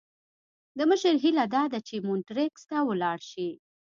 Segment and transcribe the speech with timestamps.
[0.77, 3.49] د مشر هیله داده چې مونټریکس ته ولاړ شي.